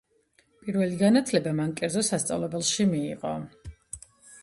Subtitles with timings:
[0.63, 3.39] პირველი განათლება მან კერძო სასწავლებელში მიიღო.